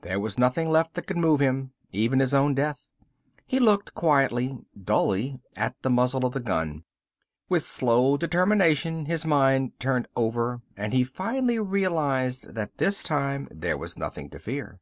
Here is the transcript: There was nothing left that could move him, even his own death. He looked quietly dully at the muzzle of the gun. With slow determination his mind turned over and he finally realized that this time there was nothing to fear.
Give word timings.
There 0.00 0.18
was 0.18 0.36
nothing 0.36 0.68
left 0.68 0.94
that 0.94 1.06
could 1.06 1.16
move 1.16 1.38
him, 1.38 1.70
even 1.92 2.18
his 2.18 2.34
own 2.34 2.56
death. 2.56 2.82
He 3.46 3.60
looked 3.60 3.94
quietly 3.94 4.58
dully 4.76 5.38
at 5.54 5.76
the 5.82 5.90
muzzle 5.90 6.26
of 6.26 6.32
the 6.34 6.40
gun. 6.40 6.82
With 7.48 7.62
slow 7.62 8.16
determination 8.16 9.04
his 9.06 9.24
mind 9.24 9.78
turned 9.78 10.08
over 10.16 10.60
and 10.76 10.92
he 10.92 11.04
finally 11.04 11.60
realized 11.60 12.56
that 12.56 12.78
this 12.78 13.04
time 13.04 13.46
there 13.48 13.78
was 13.78 13.96
nothing 13.96 14.28
to 14.30 14.40
fear. 14.40 14.80